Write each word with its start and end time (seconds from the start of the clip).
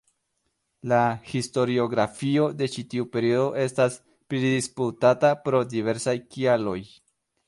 La 0.91 0.99
historiografio 1.31 2.47
de 2.61 2.69
ĉi 2.75 2.83
tiu 2.93 3.05
periodo 3.17 3.43
estas 3.65 3.97
pridisputata 4.35 5.31
pro 5.45 5.61
diversaj 5.75 6.17
kialoj. 6.33 6.79